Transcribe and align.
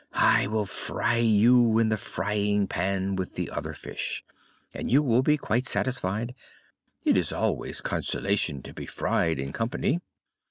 I 0.13 0.47
will 0.47 0.65
fry 0.65 1.17
you 1.17 1.77
in 1.77 1.89
the 1.89 1.95
frying 1.97 2.65
pan 2.67 3.15
with 3.15 3.35
the 3.35 3.51
other 3.51 3.75
fish, 3.75 4.23
and 4.73 4.89
you 4.91 5.03
will 5.03 5.21
be 5.21 5.37
quite 5.37 5.67
satisfied. 5.67 6.33
It 7.03 7.17
is 7.17 7.31
always 7.31 7.81
consolation 7.81 8.63
to 8.63 8.73
be 8.73 8.87
fried 8.87 9.37
in 9.37 9.53
company." 9.53 9.99